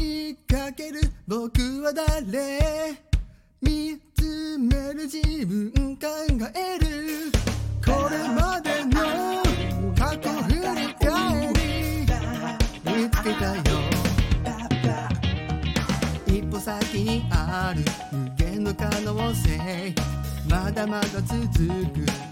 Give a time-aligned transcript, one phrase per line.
[0.00, 3.02] いかける僕は誰？
[3.60, 6.06] 見つめる自分考
[6.54, 7.32] える。
[7.84, 9.42] これまでの
[9.96, 10.58] 過去振り
[10.94, 11.58] 返り。
[12.84, 13.62] 見つけたよ。
[16.26, 19.94] 一歩先にある無限の可能性。
[20.48, 21.66] まだまだ続く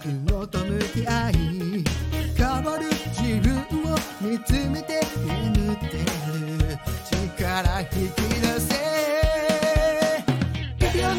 [0.02, 1.34] 苦悩と向き合い。
[2.36, 3.58] 変わる自分
[3.92, 6.03] を見つめて眠って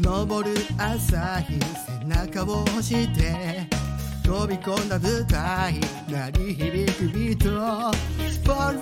[0.00, 1.58] 昇る朝日
[2.00, 3.66] 背中を押して
[4.22, 5.74] 飛び込んだ舞台
[6.08, 7.92] 鳴り響くビート
[8.30, 8.80] スポッ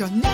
[0.00, 0.29] 바뀌었니?